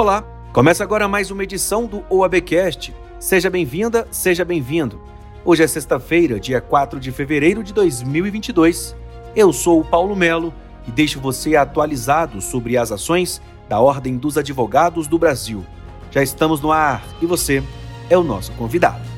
Olá, 0.00 0.24
começa 0.50 0.82
agora 0.82 1.06
mais 1.06 1.30
uma 1.30 1.44
edição 1.44 1.84
do 1.84 2.02
OABcast. 2.08 2.94
Seja 3.18 3.50
bem-vinda, 3.50 4.08
seja 4.10 4.46
bem-vindo. 4.46 4.98
Hoje 5.44 5.62
é 5.62 5.66
sexta-feira, 5.66 6.40
dia 6.40 6.58
4 6.58 6.98
de 6.98 7.12
fevereiro 7.12 7.62
de 7.62 7.74
2022. 7.74 8.96
Eu 9.36 9.52
sou 9.52 9.78
o 9.78 9.84
Paulo 9.84 10.16
Melo 10.16 10.54
e 10.88 10.90
deixo 10.90 11.20
você 11.20 11.54
atualizado 11.54 12.40
sobre 12.40 12.78
as 12.78 12.90
ações 12.90 13.42
da 13.68 13.78
Ordem 13.78 14.16
dos 14.16 14.38
Advogados 14.38 15.06
do 15.06 15.18
Brasil. 15.18 15.66
Já 16.10 16.22
estamos 16.22 16.62
no 16.62 16.72
ar 16.72 17.04
e 17.20 17.26
você 17.26 17.62
é 18.08 18.16
o 18.16 18.24
nosso 18.24 18.52
convidado. 18.52 19.09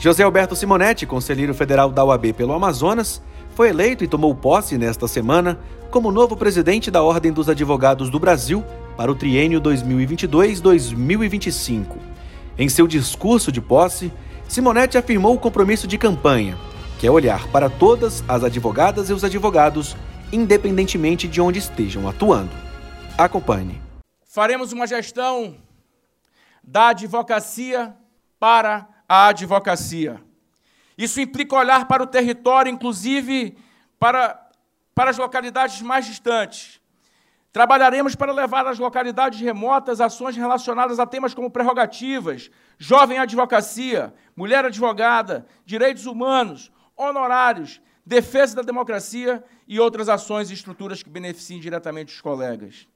José 0.00 0.22
Alberto 0.22 0.56
Simonetti, 0.56 1.04
conselheiro 1.04 1.52
federal 1.52 1.90
da 1.90 2.02
UAB 2.02 2.32
pelo 2.32 2.54
Amazonas, 2.54 3.20
foi 3.54 3.68
eleito 3.68 4.02
e 4.02 4.08
tomou 4.08 4.34
posse 4.34 4.78
nesta 4.78 5.06
semana 5.06 5.60
como 5.90 6.10
novo 6.10 6.34
presidente 6.34 6.90
da 6.90 7.02
Ordem 7.02 7.30
dos 7.30 7.50
Advogados 7.50 8.08
do 8.08 8.18
Brasil 8.18 8.64
para 8.96 9.12
o 9.12 9.14
triênio 9.14 9.60
2022-2025. 9.60 11.98
Em 12.56 12.66
seu 12.66 12.88
discurso 12.88 13.52
de 13.52 13.60
posse, 13.60 14.10
Simonetti 14.48 14.96
afirmou 14.96 15.34
o 15.34 15.38
compromisso 15.38 15.86
de 15.86 15.98
campanha, 15.98 16.56
que 16.98 17.06
é 17.06 17.10
olhar 17.10 17.46
para 17.48 17.68
todas 17.68 18.24
as 18.26 18.42
advogadas 18.42 19.10
e 19.10 19.12
os 19.12 19.22
advogados, 19.22 19.94
independentemente 20.32 21.28
de 21.28 21.42
onde 21.42 21.58
estejam 21.58 22.08
atuando. 22.08 22.52
Acompanhe. 23.18 23.78
Faremos 24.24 24.72
uma 24.72 24.86
gestão 24.86 25.56
da 26.64 26.88
advocacia 26.88 27.94
para 28.38 28.88
a 29.12 29.26
advocacia. 29.26 30.22
Isso 30.96 31.20
implica 31.20 31.56
olhar 31.56 31.88
para 31.88 32.00
o 32.00 32.06
território, 32.06 32.70
inclusive 32.70 33.58
para, 33.98 34.40
para 34.94 35.10
as 35.10 35.18
localidades 35.18 35.82
mais 35.82 36.06
distantes. 36.06 36.80
Trabalharemos 37.52 38.14
para 38.14 38.32
levar 38.32 38.64
às 38.68 38.78
localidades 38.78 39.40
remotas 39.40 40.00
ações 40.00 40.36
relacionadas 40.36 41.00
a 41.00 41.06
temas 41.06 41.34
como 41.34 41.50
prerrogativas, 41.50 42.52
jovem 42.78 43.18
advocacia, 43.18 44.14
mulher 44.36 44.64
advogada, 44.64 45.44
direitos 45.66 46.06
humanos, 46.06 46.70
honorários, 46.96 47.80
defesa 48.06 48.54
da 48.54 48.62
democracia 48.62 49.42
e 49.66 49.80
outras 49.80 50.08
ações 50.08 50.52
e 50.52 50.54
estruturas 50.54 51.02
que 51.02 51.10
beneficiem 51.10 51.58
diretamente 51.58 52.14
os 52.14 52.20
colegas. 52.20 52.86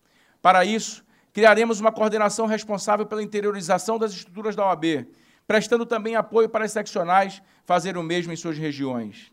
Para 0.40 0.64
isso, 0.64 1.04
criaremos 1.32 1.80
uma 1.80 1.90
coordenação 1.90 2.46
responsável 2.46 3.04
pela 3.04 3.20
interiorização 3.20 3.98
das 3.98 4.12
estruturas 4.12 4.54
da 4.54 4.64
OAB, 4.64 5.08
prestando 5.46 5.84
também 5.84 6.16
apoio 6.16 6.48
para 6.48 6.64
as 6.64 6.72
seccionais 6.72 7.42
fazer 7.64 7.96
o 7.96 8.02
mesmo 8.02 8.32
em 8.32 8.36
suas 8.36 8.58
regiões. 8.58 9.32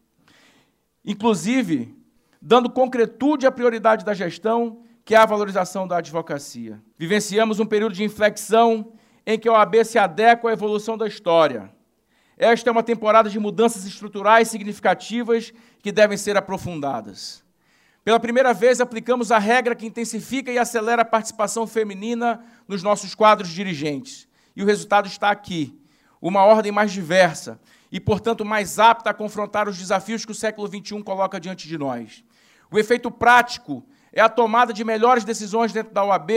Inclusive, 1.04 1.96
dando 2.42 2.70
concretude 2.70 3.48
à 3.48 3.52
prioridade 3.52 4.06
da 4.06 4.14
gestão, 4.14 4.84
que 5.04 5.16
é 5.16 5.18
a 5.18 5.26
valorização 5.26 5.88
da 5.88 5.98
advocacia. 5.98 6.82
Vivenciamos 6.98 7.60
um 7.60 7.66
período 7.66 7.96
de 7.96 8.04
inflexão 8.04 8.94
em 9.26 9.38
que 9.38 9.48
a 9.48 9.54
OAB 9.54 9.84
se 9.84 9.98
adequa 9.98 10.50
à 10.50 10.54
evolução 10.54 10.98
da 10.98 11.08
história. 11.08 11.72
Esta 12.38 12.70
é 12.70 12.72
uma 12.72 12.84
temporada 12.84 13.30
de 13.30 13.40
mudanças 13.40 13.86
estruturais 13.86 14.48
significativas 14.48 15.54
que 15.82 15.92
devem 15.92 16.18
ser 16.18 16.38
aprofundadas. 16.38 17.44
Pela 18.04 18.20
primeira 18.20 18.52
vez, 18.52 18.82
aplicamos 18.82 19.32
a 19.32 19.38
regra 19.38 19.76
que 19.76 19.86
intensifica 19.86 20.52
e 20.52 20.58
acelera 20.58 21.04
a 21.04 21.06
participação 21.06 21.68
feminina 21.68 22.44
nos 22.68 22.82
nossos 22.82 23.14
quadros 23.14 23.50
dirigentes. 23.50 24.28
E 24.56 24.64
o 24.64 24.66
resultado 24.66 25.08
está 25.08 25.30
aqui 25.30 25.80
uma 26.22 26.44
ordem 26.44 26.72
mais 26.72 26.92
diversa 26.92 27.60
e, 27.92 28.00
portanto, 28.00 28.46
mais 28.46 28.78
apta 28.80 29.10
a 29.10 29.14
confrontar 29.14 29.68
os 29.68 29.78
desafios 29.78 30.24
que 30.24 30.32
o 30.32 30.36
século 30.36 30.68
XXI 30.68 31.02
coloca 31.04 31.40
diante 31.40 31.68
de 31.68 31.78
nós. 31.78 32.24
O 32.70 32.78
efeito 32.78 33.10
prático 33.10 33.84
é 34.14 34.22
a 34.22 34.30
tomada 34.30 34.72
de 34.72 34.84
melhores 34.84 35.24
decisões 35.24 35.74
dentro 35.74 35.94
da 35.94 36.04
OAB 36.06 36.32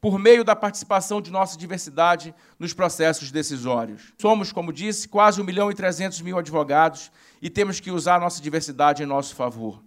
por 0.00 0.18
meio 0.18 0.44
da 0.44 0.54
participação 0.54 1.20
de 1.20 1.30
nossa 1.30 1.56
diversidade 1.56 2.34
nos 2.58 2.72
processos 2.72 3.30
decisórios. 3.30 4.12
Somos, 4.18 4.52
como 4.52 4.72
disse, 4.72 5.08
quase 5.08 5.40
1 5.40 5.44
milhão 5.44 5.70
e 5.70 5.74
300 5.74 6.20
mil 6.22 6.38
advogados 6.38 7.10
e 7.40 7.50
temos 7.50 7.80
que 7.80 7.90
usar 7.90 8.20
nossa 8.20 8.40
diversidade 8.42 9.02
em 9.02 9.06
nosso 9.06 9.34
favor. 9.34 9.82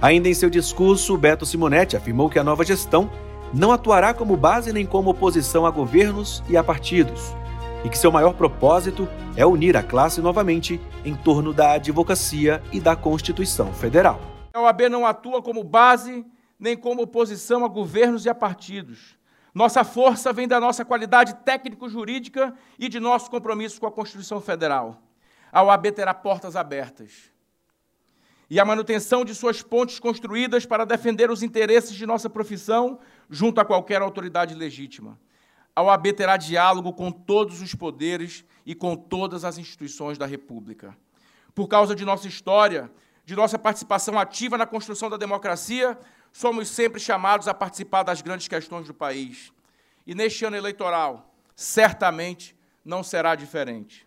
Ainda 0.00 0.28
em 0.28 0.34
seu 0.34 0.48
discurso, 0.48 1.16
Beto 1.16 1.44
Simonetti 1.44 1.96
afirmou 1.96 2.30
que 2.30 2.38
a 2.38 2.44
nova 2.44 2.64
gestão 2.64 3.10
não 3.52 3.72
atuará 3.72 4.14
como 4.14 4.36
base 4.36 4.72
nem 4.72 4.86
como 4.86 5.10
oposição 5.10 5.66
a 5.66 5.70
governos 5.70 6.42
e 6.48 6.56
a 6.56 6.64
partidos 6.64 7.39
e 7.84 7.88
que 7.88 7.96
seu 7.96 8.12
maior 8.12 8.34
propósito 8.34 9.08
é 9.36 9.44
unir 9.46 9.76
a 9.76 9.82
classe 9.82 10.20
novamente 10.20 10.80
em 11.04 11.14
torno 11.14 11.52
da 11.52 11.72
advocacia 11.72 12.62
e 12.72 12.80
da 12.80 12.94
Constituição 12.94 13.72
Federal. 13.72 14.20
A 14.52 14.60
OAB 14.60 14.82
não 14.90 15.06
atua 15.06 15.40
como 15.42 15.64
base 15.64 16.24
nem 16.58 16.76
como 16.76 17.02
oposição 17.02 17.64
a 17.64 17.68
governos 17.68 18.26
e 18.26 18.28
a 18.28 18.34
partidos. 18.34 19.16
Nossa 19.54 19.82
força 19.82 20.32
vem 20.32 20.46
da 20.46 20.60
nossa 20.60 20.84
qualidade 20.84 21.34
técnico-jurídica 21.36 22.54
e 22.78 22.88
de 22.88 23.00
nosso 23.00 23.30
compromisso 23.30 23.80
com 23.80 23.86
a 23.86 23.92
Constituição 23.92 24.40
Federal. 24.40 25.00
A 25.50 25.62
OAB 25.62 25.86
terá 25.92 26.12
portas 26.12 26.54
abertas. 26.54 27.30
E 28.48 28.60
a 28.60 28.64
manutenção 28.64 29.24
de 29.24 29.34
suas 29.34 29.62
pontes 29.62 29.98
construídas 29.98 30.66
para 30.66 30.84
defender 30.84 31.30
os 31.30 31.42
interesses 31.42 31.94
de 31.94 32.04
nossa 32.04 32.28
profissão 32.28 32.98
junto 33.28 33.60
a 33.60 33.64
qualquer 33.64 34.02
autoridade 34.02 34.54
legítima 34.54 35.18
a 35.74 35.82
OAB 35.82 36.12
terá 36.12 36.36
diálogo 36.36 36.92
com 36.92 37.10
todos 37.10 37.60
os 37.60 37.74
poderes 37.74 38.44
e 38.66 38.74
com 38.74 38.96
todas 38.96 39.44
as 39.44 39.58
instituições 39.58 40.18
da 40.18 40.26
República. 40.26 40.96
Por 41.54 41.68
causa 41.68 41.94
de 41.94 42.04
nossa 42.04 42.28
história, 42.28 42.90
de 43.24 43.36
nossa 43.36 43.58
participação 43.58 44.18
ativa 44.18 44.58
na 44.58 44.66
construção 44.66 45.08
da 45.08 45.16
democracia, 45.16 45.98
somos 46.32 46.68
sempre 46.68 47.00
chamados 47.00 47.48
a 47.48 47.54
participar 47.54 48.02
das 48.02 48.22
grandes 48.22 48.48
questões 48.48 48.86
do 48.86 48.94
país. 48.94 49.52
E 50.06 50.14
neste 50.14 50.44
ano 50.44 50.56
eleitoral, 50.56 51.32
certamente 51.54 52.56
não 52.84 53.02
será 53.02 53.34
diferente. 53.34 54.06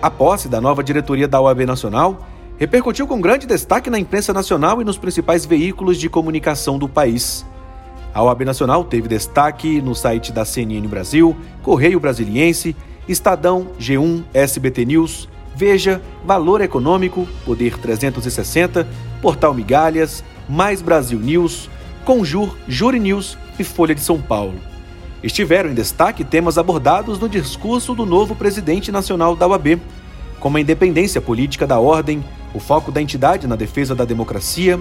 A 0.00 0.10
posse 0.10 0.48
da 0.48 0.60
nova 0.60 0.82
diretoria 0.82 1.28
da 1.28 1.40
OAB 1.40 1.66
Nacional 1.66 2.26
repercutiu 2.60 3.06
com 3.06 3.22
grande 3.22 3.46
destaque 3.46 3.88
na 3.88 3.98
imprensa 3.98 4.34
nacional 4.34 4.82
e 4.82 4.84
nos 4.84 4.98
principais 4.98 5.46
veículos 5.46 5.96
de 5.96 6.10
comunicação 6.10 6.78
do 6.78 6.86
país. 6.86 7.42
A 8.12 8.22
OAB 8.22 8.42
Nacional 8.42 8.84
teve 8.84 9.08
destaque 9.08 9.80
no 9.80 9.94
site 9.94 10.30
da 10.30 10.44
CNN 10.44 10.86
Brasil, 10.86 11.34
Correio 11.62 11.98
Brasiliense, 11.98 12.76
Estadão, 13.08 13.68
G1, 13.80 14.24
SBT 14.34 14.84
News, 14.84 15.26
Veja, 15.56 16.02
Valor 16.22 16.60
Econômico, 16.60 17.26
Poder 17.46 17.78
360, 17.78 18.86
Portal 19.22 19.54
Migalhas, 19.54 20.22
Mais 20.46 20.82
Brasil 20.82 21.18
News, 21.18 21.70
Conjur, 22.04 22.54
Júri 22.68 23.00
News 23.00 23.38
e 23.58 23.64
Folha 23.64 23.94
de 23.94 24.02
São 24.02 24.20
Paulo. 24.20 24.56
Estiveram 25.22 25.70
em 25.70 25.74
destaque 25.74 26.24
temas 26.24 26.58
abordados 26.58 27.18
no 27.18 27.28
discurso 27.28 27.94
do 27.94 28.04
novo 28.04 28.34
presidente 28.34 28.92
nacional 28.92 29.34
da 29.34 29.48
OAB, 29.48 29.80
como 30.40 30.56
a 30.56 30.60
independência 30.60 31.20
política 31.20 31.66
da 31.66 31.78
ordem, 31.78 32.24
o 32.52 32.58
foco 32.58 32.90
da 32.90 33.00
entidade 33.00 33.46
na 33.46 33.54
defesa 33.54 33.94
da 33.94 34.04
democracia, 34.04 34.80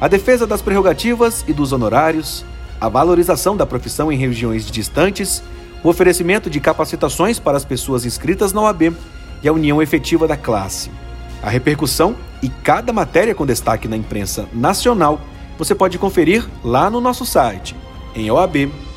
a 0.00 0.06
defesa 0.06 0.46
das 0.46 0.62
prerrogativas 0.62 1.44
e 1.48 1.52
dos 1.52 1.72
honorários, 1.72 2.44
a 2.80 2.88
valorização 2.88 3.56
da 3.56 3.66
profissão 3.66 4.12
em 4.12 4.16
regiões 4.16 4.70
distantes, 4.70 5.42
o 5.82 5.88
oferecimento 5.88 6.48
de 6.48 6.60
capacitações 6.60 7.38
para 7.38 7.56
as 7.56 7.64
pessoas 7.64 8.04
inscritas 8.04 8.52
na 8.52 8.60
OAB 8.60 8.94
e 9.42 9.48
a 9.48 9.52
união 9.52 9.82
efetiva 9.82 10.28
da 10.28 10.36
classe. 10.36 10.90
A 11.42 11.50
repercussão 11.50 12.14
e 12.42 12.48
cada 12.48 12.92
matéria 12.92 13.34
com 13.34 13.46
destaque 13.46 13.88
na 13.88 13.96
imprensa 13.96 14.46
nacional 14.52 15.20
você 15.56 15.74
pode 15.74 15.98
conferir 15.98 16.46
lá 16.62 16.88
no 16.88 17.00
nosso 17.00 17.26
site 17.26 17.74
em 18.14 18.30
oab.org.br. 18.30 18.88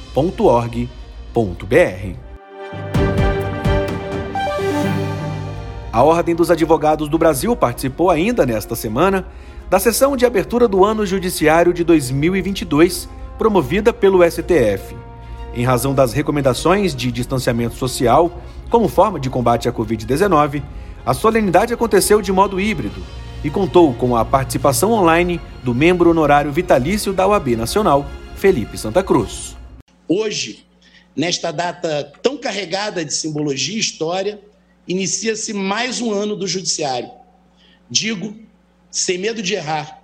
A 5.94 6.04
Ordem 6.04 6.34
dos 6.34 6.50
Advogados 6.50 7.10
do 7.10 7.18
Brasil 7.18 7.54
participou 7.54 8.10
ainda 8.10 8.46
nesta 8.46 8.76
semana 8.76 9.28
da 9.70 9.78
sessão 9.78 10.16
de 10.16 10.26
abertura 10.26 10.66
do 10.66 10.86
ano 10.86 11.06
judiciário 11.06 11.74
de 11.74 11.84
2022, 11.84 13.10
promovida 13.38 13.92
pelo 13.92 14.24
STF. 14.24 14.96
Em 15.54 15.66
razão 15.66 15.94
das 15.94 16.14
recomendações 16.14 16.96
de 16.96 17.12
distanciamento 17.12 17.76
social 17.76 18.32
como 18.70 18.88
forma 18.88 19.20
de 19.20 19.30
combate 19.30 19.68
à 19.68 19.74
Covid-19, 19.74 20.64
a 21.06 21.14
solenidade 21.14 21.74
aconteceu 21.74 22.22
de 22.22 22.32
modo 22.32 22.58
híbrido 22.58 23.04
e 23.44 23.50
contou 23.50 23.94
com 23.94 24.16
a 24.16 24.24
participação 24.24 24.94
online 24.94 25.42
do 25.62 25.76
membro 25.76 26.10
honorário 26.10 26.54
vitalício 26.54 27.12
da 27.12 27.28
OAB 27.28 27.58
Nacional, 27.58 28.06
Felipe 28.38 28.78
Santa 28.78 29.04
Cruz. 29.04 29.58
Hoje, 30.08 30.66
nesta 31.14 31.52
data 31.52 32.10
tão 32.24 32.38
carregada 32.38 33.04
de 33.04 33.14
simbologia 33.14 33.76
e 33.76 33.80
história, 33.80 34.40
inicia-se 34.88 35.54
mais 35.54 36.02
um 36.02 36.12
ano 36.12 36.36
do 36.36 36.48
Judiciário. 36.48 37.12
Digo, 37.90 38.38
sem 38.90 39.18
medo 39.18 39.42
de 39.42 39.54
errar, 39.54 40.02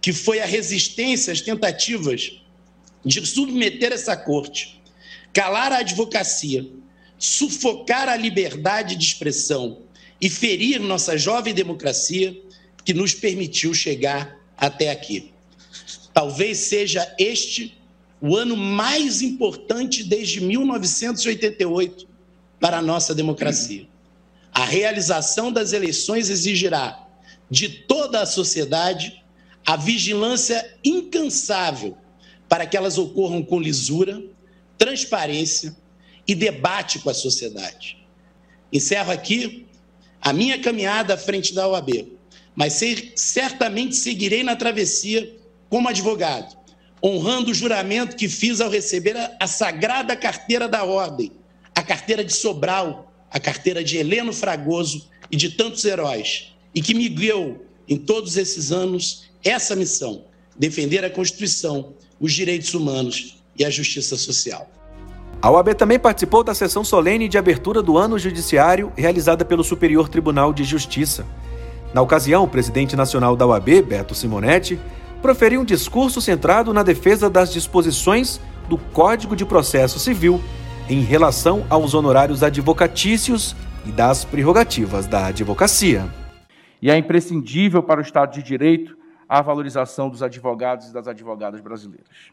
que 0.00 0.12
foi 0.12 0.40
a 0.40 0.46
resistência 0.46 1.32
às 1.32 1.40
tentativas 1.40 2.40
de 3.04 3.24
submeter 3.26 3.92
essa 3.92 4.16
corte, 4.16 4.80
calar 5.32 5.72
a 5.72 5.78
advocacia, 5.78 6.66
sufocar 7.18 8.08
a 8.08 8.16
liberdade 8.16 8.96
de 8.96 9.04
expressão 9.04 9.82
e 10.20 10.28
ferir 10.28 10.80
nossa 10.80 11.16
jovem 11.16 11.54
democracia 11.54 12.36
que 12.84 12.94
nos 12.94 13.14
permitiu 13.14 13.72
chegar 13.74 14.38
até 14.56 14.90
aqui. 14.90 15.32
Talvez 16.12 16.58
seja 16.58 17.14
este 17.18 17.78
o 18.20 18.36
ano 18.36 18.56
mais 18.56 19.20
importante 19.20 20.04
desde 20.04 20.40
1988 20.40 22.06
para 22.60 22.78
a 22.78 22.82
nossa 22.82 23.14
democracia. 23.14 23.86
A 24.52 24.64
realização 24.64 25.50
das 25.50 25.72
eleições 25.72 26.28
exigirá 26.28 27.06
de 27.50 27.68
toda 27.68 28.20
a 28.20 28.26
sociedade 28.26 29.22
a 29.64 29.76
vigilância 29.76 30.76
incansável 30.84 31.96
para 32.48 32.66
que 32.66 32.76
elas 32.76 32.98
ocorram 32.98 33.42
com 33.42 33.60
lisura, 33.60 34.22
transparência 34.76 35.74
e 36.26 36.34
debate 36.34 36.98
com 36.98 37.08
a 37.08 37.14
sociedade. 37.14 37.96
Encerro 38.72 39.12
aqui 39.12 39.66
a 40.20 40.32
minha 40.32 40.58
caminhada 40.60 41.14
à 41.14 41.16
frente 41.16 41.54
da 41.54 41.66
OAB, 41.68 42.12
mas 42.54 42.80
certamente 43.16 43.96
seguirei 43.96 44.42
na 44.42 44.54
travessia 44.54 45.34
como 45.68 45.88
advogado, 45.88 46.56
honrando 47.02 47.50
o 47.50 47.54
juramento 47.54 48.16
que 48.16 48.28
fiz 48.28 48.60
ao 48.60 48.70
receber 48.70 49.16
a, 49.40 49.46
sagrada 49.46 50.14
carteira 50.14 50.68
da 50.68 50.84
Ordem, 50.84 51.32
a 51.74 51.82
carteira 51.82 52.22
de 52.24 52.32
Sobral, 52.32 53.11
a 53.32 53.40
carteira 53.40 53.82
de 53.82 53.96
Heleno 53.96 54.32
Fragoso 54.32 55.08
e 55.30 55.36
de 55.36 55.50
tantos 55.50 55.84
heróis, 55.84 56.52
e 56.74 56.82
que 56.82 56.94
me 56.94 57.08
guiou 57.08 57.64
em 57.88 57.96
todos 57.96 58.36
esses 58.36 58.70
anos 58.70 59.24
essa 59.42 59.74
missão: 59.74 60.24
defender 60.56 61.04
a 61.04 61.10
Constituição, 61.10 61.94
os 62.20 62.32
direitos 62.32 62.74
humanos 62.74 63.42
e 63.58 63.64
a 63.64 63.70
justiça 63.70 64.16
social. 64.16 64.70
A 65.40 65.50
OAB 65.50 65.74
também 65.74 65.98
participou 65.98 66.44
da 66.44 66.54
sessão 66.54 66.84
solene 66.84 67.28
de 67.28 67.36
abertura 67.36 67.82
do 67.82 67.98
ano 67.98 68.16
judiciário 68.18 68.92
realizada 68.96 69.44
pelo 69.44 69.64
Superior 69.64 70.08
Tribunal 70.08 70.52
de 70.52 70.62
Justiça. 70.62 71.26
Na 71.92 72.00
ocasião, 72.00 72.44
o 72.44 72.48
presidente 72.48 72.94
nacional 72.94 73.34
da 73.34 73.46
OAB, 73.46 73.82
Beto 73.82 74.14
Simonetti, 74.14 74.78
proferiu 75.20 75.60
um 75.60 75.64
discurso 75.64 76.20
centrado 76.20 76.72
na 76.72 76.82
defesa 76.82 77.28
das 77.28 77.52
disposições 77.52 78.40
do 78.68 78.78
Código 78.78 79.34
de 79.34 79.44
Processo 79.44 79.98
Civil 79.98 80.40
em 80.88 81.00
relação 81.00 81.64
aos 81.70 81.94
honorários 81.94 82.42
advocatícios 82.42 83.54
e 83.86 83.92
das 83.92 84.24
prerrogativas 84.24 85.06
da 85.06 85.26
advocacia. 85.26 86.04
E 86.80 86.90
é 86.90 86.96
imprescindível 86.96 87.82
para 87.82 88.00
o 88.00 88.02
Estado 88.02 88.32
de 88.32 88.42
Direito 88.42 88.96
a 89.28 89.40
valorização 89.40 90.10
dos 90.10 90.22
advogados 90.22 90.88
e 90.88 90.92
das 90.92 91.06
advogadas 91.06 91.60
brasileiras. 91.60 92.32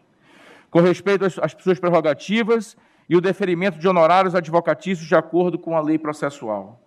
Com 0.70 0.82
respeito 0.82 1.26
às 1.26 1.56
suas 1.62 1.80
prerrogativas 1.80 2.76
e 3.08 3.16
o 3.16 3.22
deferimento 3.22 3.80
de 3.80 3.88
honorários 3.88 4.36
advocatícios 4.36 5.08
de 5.08 5.16
acordo 5.16 5.58
com 5.58 5.76
a 5.76 5.82
lei 5.82 5.98
processual. 5.98 6.82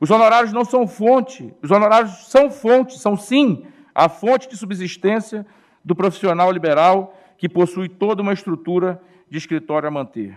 Os 0.00 0.10
honorários 0.10 0.52
não 0.52 0.64
são 0.64 0.86
fonte, 0.86 1.54
os 1.62 1.70
honorários 1.70 2.28
são 2.28 2.50
fonte, 2.50 2.98
são 2.98 3.16
sim 3.16 3.64
a 3.94 4.08
fonte 4.08 4.48
de 4.48 4.56
subsistência 4.56 5.46
do 5.84 5.94
profissional 5.94 6.50
liberal 6.50 7.16
que 7.36 7.48
possui 7.48 7.88
toda 7.88 8.22
uma 8.22 8.32
estrutura 8.32 9.00
de 9.28 9.38
escritório 9.38 9.88
a 9.88 9.90
manter. 9.90 10.36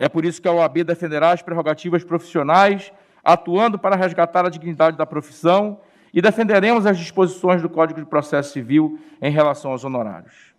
É 0.00 0.08
por 0.08 0.24
isso 0.24 0.42
que 0.42 0.48
a 0.48 0.52
OAB 0.52 0.82
defenderá 0.82 1.30
as 1.30 1.42
prerrogativas 1.42 2.02
profissionais, 2.02 2.92
atuando 3.22 3.78
para 3.78 3.94
resgatar 3.94 4.44
a 4.44 4.50
dignidade 4.50 4.96
da 4.96 5.06
profissão 5.06 5.80
e 6.12 6.20
defenderemos 6.20 6.86
as 6.86 6.98
disposições 6.98 7.62
do 7.62 7.68
Código 7.68 8.00
de 8.00 8.06
Processo 8.06 8.52
Civil 8.52 8.98
em 9.22 9.30
relação 9.30 9.70
aos 9.70 9.84
honorários. 9.84 10.52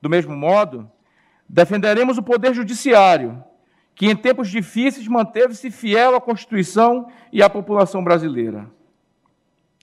Do 0.00 0.08
mesmo 0.08 0.36
modo, 0.36 0.88
Defenderemos 1.48 2.18
o 2.18 2.22
Poder 2.22 2.52
Judiciário, 2.52 3.42
que 3.94 4.06
em 4.06 4.14
tempos 4.14 4.50
difíceis 4.50 5.08
manteve-se 5.08 5.70
fiel 5.70 6.14
à 6.14 6.20
Constituição 6.20 7.10
e 7.32 7.42
à 7.42 7.48
população 7.48 8.04
brasileira. 8.04 8.70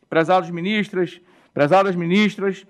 Prezados 0.07 0.49
ministras, 0.51 1.19
prezadas 1.53 1.95
ministras, 1.95 2.67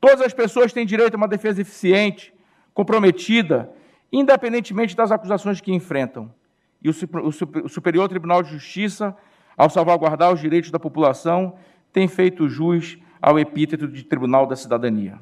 todas 0.00 0.22
as 0.22 0.32
pessoas 0.32 0.72
têm 0.72 0.86
direito 0.86 1.14
a 1.14 1.16
uma 1.18 1.28
defesa 1.28 1.60
eficiente, 1.60 2.32
comprometida, 2.72 3.70
independentemente 4.12 4.96
das 4.96 5.12
acusações 5.12 5.60
que 5.60 5.72
enfrentam. 5.72 6.32
E 6.82 6.88
o 6.88 7.68
Superior 7.68 8.08
Tribunal 8.08 8.42
de 8.42 8.50
Justiça, 8.50 9.16
ao 9.56 9.68
salvaguardar 9.68 10.32
os 10.32 10.40
direitos 10.40 10.70
da 10.70 10.78
população, 10.78 11.56
tem 11.92 12.06
feito 12.06 12.48
jus 12.48 12.98
ao 13.20 13.38
epíteto 13.38 13.88
de 13.88 14.04
Tribunal 14.04 14.46
da 14.46 14.54
Cidadania. 14.54 15.18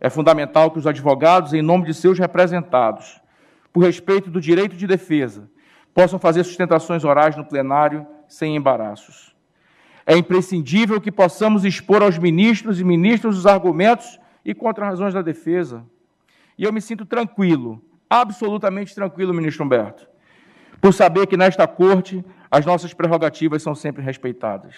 É 0.00 0.10
fundamental 0.10 0.70
que 0.70 0.78
os 0.78 0.86
advogados, 0.86 1.54
em 1.54 1.62
nome 1.62 1.86
de 1.86 1.94
seus 1.94 2.18
representados, 2.18 3.20
por 3.72 3.84
respeito 3.84 4.30
do 4.30 4.40
direito 4.40 4.76
de 4.76 4.86
defesa, 4.86 5.48
possam 5.94 6.18
fazer 6.18 6.44
sustentações 6.44 7.04
orais 7.04 7.36
no 7.36 7.44
plenário 7.44 8.06
sem 8.26 8.56
embaraços. 8.56 9.34
É 10.04 10.16
imprescindível 10.16 11.00
que 11.00 11.10
possamos 11.12 11.64
expor 11.64 12.02
aos 12.02 12.18
ministros 12.18 12.80
e 12.80 12.84
ministros 12.84 13.38
os 13.38 13.46
argumentos 13.46 14.18
e 14.44 14.52
contra-razões 14.52 15.14
da 15.14 15.22
defesa. 15.22 15.86
E 16.58 16.64
eu 16.64 16.72
me 16.72 16.80
sinto 16.80 17.06
tranquilo, 17.06 17.80
absolutamente 18.20 18.94
tranquilo, 18.94 19.34
ministro 19.34 19.64
Humberto, 19.64 20.06
por 20.80 20.94
saber 20.94 21.26
que 21.26 21.36
nesta 21.36 21.66
corte 21.66 22.24
as 22.48 22.64
nossas 22.64 22.94
prerrogativas 22.94 23.62
são 23.62 23.74
sempre 23.74 24.02
respeitadas. 24.02 24.74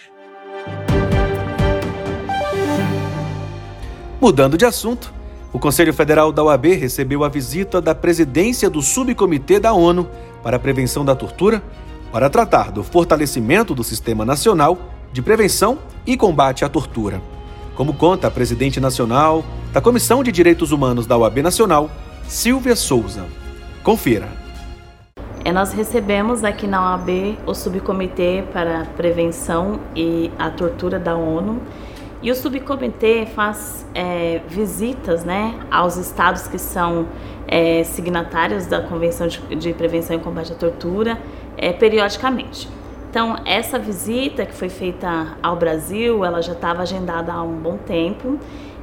Mudando 4.19 4.57
de 4.57 4.65
assunto, 4.65 5.13
o 5.53 5.59
Conselho 5.59 5.93
Federal 5.93 6.31
da 6.31 6.43
OAB 6.43 6.65
recebeu 6.65 7.23
a 7.23 7.29
visita 7.29 7.79
da 7.79 7.93
presidência 7.93 8.69
do 8.69 8.81
Subcomitê 8.81 9.59
da 9.59 9.71
ONU 9.71 10.09
para 10.41 10.57
a 10.57 10.59
Prevenção 10.59 11.05
da 11.05 11.15
Tortura 11.15 11.61
para 12.11 12.29
tratar 12.31 12.71
do 12.71 12.83
fortalecimento 12.83 13.75
do 13.75 13.83
Sistema 13.83 14.25
Nacional 14.25 14.79
de 15.13 15.21
Prevenção 15.21 15.77
e 16.05 16.17
Combate 16.17 16.65
à 16.65 16.69
Tortura. 16.69 17.21
Como 17.75 17.93
conta 17.93 18.27
a 18.27 18.31
presidente 18.31 18.79
nacional 18.79 19.45
da 19.71 19.79
Comissão 19.79 20.23
de 20.23 20.31
Direitos 20.31 20.71
Humanos 20.71 21.05
da 21.05 21.15
OAB 21.15 21.43
Nacional, 21.43 21.91
Silvia 22.27 22.75
Souza. 22.75 23.25
Confira. 23.81 24.27
É, 25.45 25.51
nós 25.53 25.71
recebemos 25.71 26.43
aqui 26.43 26.67
na 26.67 26.91
OAB 26.91 27.37
o 27.45 27.53
Subcomitê 27.53 28.43
para 28.51 28.81
a 28.81 28.85
Prevenção 28.85 29.79
e 29.95 30.29
a 30.37 30.49
Tortura 30.49 30.99
da 30.99 31.15
ONU 31.15 31.61
e 32.21 32.29
o 32.29 32.35
subcomitê 32.35 33.25
faz 33.27 33.87
é, 33.95 34.41
visitas 34.49 35.23
né, 35.23 35.57
aos 35.71 35.95
estados 35.95 36.47
que 36.47 36.57
são 36.57 37.07
é, 37.47 37.83
signatários 37.85 38.65
da 38.65 38.81
Convenção 38.81 39.27
de, 39.27 39.39
de, 39.55 39.73
Prevenção 39.73 40.17
e 40.17 40.19
Combate 40.19 40.51
à 40.51 40.55
Tortura 40.55 41.17
é, 41.55 41.71
periodicamente. 41.71 42.67
Então, 43.09 43.37
essa 43.45 43.79
visita 43.79 44.45
que 44.45 44.53
foi 44.53 44.67
feita 44.67 45.37
ao 45.41 45.55
Brasil, 45.55 46.25
ela 46.25 46.41
já 46.41 46.51
estava 46.51 46.81
agendada 46.81 47.31
há 47.31 47.41
um 47.41 47.55
bom 47.55 47.77
tempo 47.77 48.37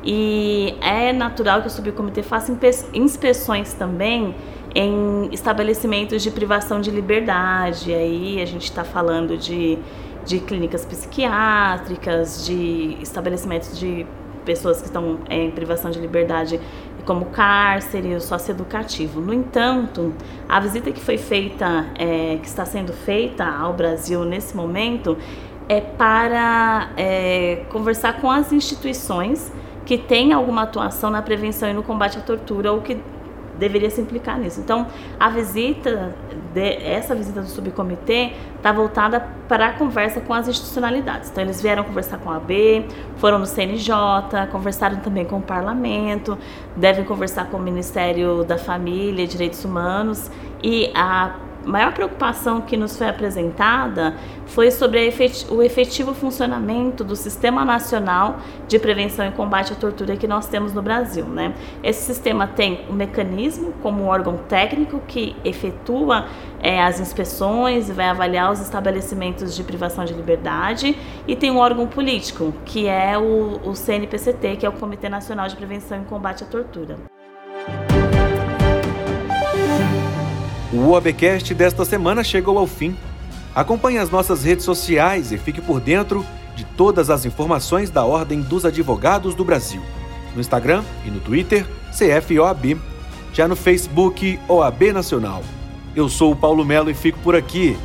e 0.05 0.77
é 0.81 1.13
natural 1.13 1.63
que 1.63 1.69
o 1.69 1.71
subcomitê 1.71 2.23
faça 2.23 2.57
inspeções 2.93 3.73
também 3.73 4.35
em 4.75 5.29
estabelecimentos 5.33 6.23
de 6.23 6.31
privação 6.31 6.81
de 6.81 6.91
liberdade. 6.91 7.95
Aí 7.95 8.41
a 8.43 8.45
gente 8.45 8.65
está 8.65 8.85
falando 8.85 9.37
de 9.37 9.79
de 10.25 10.41
clínicas 10.41 10.85
psiquiátricas, 10.85 12.47
de 12.47 12.97
estabelecimentos 13.01 13.79
de 13.79 14.07
pessoas 14.45 14.81
que 14.81 14.87
estão 14.87 15.21
é, 15.29 15.45
em 15.45 15.51
privação 15.51 15.91
de 15.91 15.99
liberdade, 15.99 16.61
como 17.05 17.27
cárcere, 17.27 18.15
o 18.15 18.21
socioeducativo. 18.21 19.21
No 19.21 19.33
entanto, 19.33 20.15
a 20.49 20.59
visita 20.61 20.91
que 20.91 21.01
foi 21.01 21.19
feita, 21.19 21.87
é, 21.99 22.39
que 22.41 22.47
está 22.47 22.65
sendo 22.65 22.93
feita 22.93 23.45
ao 23.45 23.75
Brasil 23.75 24.25
nesse 24.25 24.57
momento, 24.57 25.17
é 25.69 25.81
para 25.81 26.91
é, 26.97 27.65
conversar 27.71 28.21
com 28.21 28.31
as 28.31 28.53
instituições 28.53 29.53
que 29.85 29.99
têm 29.99 30.33
alguma 30.33 30.63
atuação 30.63 31.11
na 31.11 31.23
prevenção 31.23 31.69
e 31.69 31.73
no 31.73 31.83
combate 31.83 32.19
à 32.19 32.21
tortura 32.21 32.73
ou 32.73 32.81
que 32.81 32.99
deveria 33.59 33.91
se 33.91 34.01
implicar 34.01 34.39
nisso. 34.39 34.61
Então, 34.61 34.87
a 35.19 35.31
visita, 35.31 36.15
de, 36.53 36.61
essa 36.85 37.15
visita 37.15 37.41
do 37.41 37.47
subcomitê 37.47 38.33
está 38.57 38.73
voltada 38.73 39.21
para 39.49 39.69
a 39.69 39.73
conversa 39.73 40.21
com 40.21 40.35
as 40.35 40.49
institucionalidades. 40.49 41.31
Então, 41.31 41.45
eles 41.45 41.61
vieram 41.63 41.85
conversar 41.85 42.19
com 42.19 42.31
a 42.31 42.37
AB, 42.37 42.87
foram 43.17 43.39
no 43.39 43.47
CNJ, 43.47 43.95
conversaram 44.51 44.97
também 44.97 45.25
com 45.25 45.39
o 45.39 45.43
parlamento, 45.43 46.37
devem 46.77 47.05
conversar 47.05 47.47
com 47.47 47.57
o 47.57 47.63
Ministério 47.63 48.45
da 48.45 48.59
Família 48.59 49.25
e 49.25 49.27
Direitos 49.27 49.65
Humanos 49.65 50.31
e 50.63 50.91
a 50.95 51.37
maior 51.65 51.93
preocupação 51.93 52.61
que 52.61 52.77
nos 52.77 52.97
foi 52.97 53.09
apresentada 53.09 54.15
foi 54.47 54.71
sobre 54.71 55.13
o 55.51 55.63
efetivo 55.63 56.15
funcionamento 56.15 57.03
do 57.03 57.17
Sistema 57.17 57.65
Nacional 57.65 58.39
de 58.69 58.79
Prevenção 58.79 59.27
e 59.27 59.33
Combate 59.33 59.73
à 59.73 59.77
Tortura 59.77 60.17
que 60.17 60.27
nós 60.27 60.47
temos 60.47 60.73
no 60.73 60.83
Brasil. 60.83 61.25
Né? 61.25 61.55
Esse 61.83 62.03
sistema 62.03 62.47
tem 62.47 62.85
um 62.89 62.93
mecanismo 62.93 63.73
como 63.83 64.05
um 64.05 64.07
órgão 64.07 64.37
técnico 64.49 65.01
que 65.07 65.35
efetua 65.45 66.27
é, 66.61 66.83
as 66.83 67.01
inspeções 67.01 67.89
e 67.89 67.93
vai 67.93 68.07
avaliar 68.07 68.53
os 68.53 68.61
estabelecimentos 68.61 69.57
de 69.57 69.63
privação 69.63 70.05
de 70.05 70.13
liberdade 70.13 70.97
e 71.27 71.35
tem 71.35 71.51
um 71.51 71.59
órgão 71.59 71.87
político, 71.87 72.55
que 72.65 72.87
é 72.87 73.17
o, 73.19 73.61
o 73.65 73.75
CNPCT, 73.75 74.57
que 74.57 74.67
é 74.67 74.69
o 74.69 74.73
Comitê 74.73 75.09
Nacional 75.09 75.49
de 75.49 75.57
Prevenção 75.57 76.03
e 76.03 76.05
Combate 76.05 76.45
à 76.45 76.47
Tortura. 76.47 77.14
O 80.75 80.91
OABcast 80.91 81.55
desta 81.55 81.85
semana 81.85 82.25
chegou 82.25 82.59
ao 82.59 82.67
fim. 82.67 82.97
Acompanhe 83.55 83.99
as 83.99 84.11
nossas 84.11 84.43
redes 84.43 84.65
sociais 84.65 85.31
e 85.31 85.39
fique 85.39 85.61
por 85.61 85.79
dentro 85.79 86.27
de 86.57 86.65
todas 86.65 87.11
as 87.11 87.25
informações 87.25 87.91
da 87.91 88.05
Ordem 88.05 88.41
dos 88.41 88.65
Advogados 88.65 89.37
do 89.37 89.45
Brasil. 89.45 89.81
No 90.35 90.41
Instagram 90.41 90.83
e 91.07 91.11
no 91.13 91.21
Twitter, 91.21 91.65
CFOAB. 91.93 92.77
Já 93.33 93.47
no 93.47 93.55
Facebook, 93.55 94.37
OAB 94.49 94.93
Nacional. 94.93 95.45
Eu 95.95 96.09
sou 96.09 96.33
o 96.33 96.37
Paulo 96.37 96.65
Melo 96.65 96.91
e 96.91 96.95
fico 96.95 97.21
por 97.21 97.37
aqui. 97.37 97.79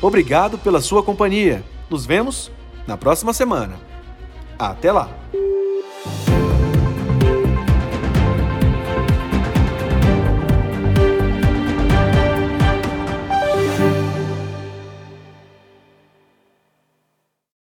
Obrigado 0.00 0.56
pela 0.56 0.80
sua 0.80 1.02
companhia. 1.02 1.62
Nos 1.90 2.06
vemos 2.06 2.50
na 2.86 2.96
próxima 2.96 3.34
semana. 3.34 3.74
Até 4.58 4.90
lá! 4.90 5.10